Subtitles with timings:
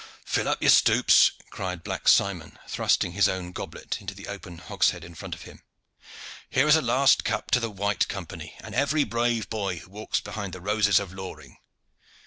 [0.25, 5.03] "Fill up your stoups!" cried Black Simon, thrusting his own goblet into the open hogshead
[5.03, 5.61] in front of him.
[6.49, 10.19] "Here is a last cup to the White Company, and every brave boy who walks
[10.19, 11.57] behind the roses of Loring!"